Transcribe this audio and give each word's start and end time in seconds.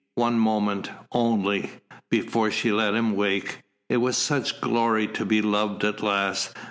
One 0.15 0.39
moment, 0.39 0.89
only, 1.11 1.69
before 2.09 2.49
she 2.49 2.71
let 2.71 2.95
him 2.95 3.15
wake 3.15 3.59
it 3.87 3.97
was 3.97 4.17
such 4.17 4.59
glory 4.59 5.05
to 5.09 5.25
be 5.25 5.43
loved 5.43 5.83
at 5.83 6.01
last! 6.01 6.55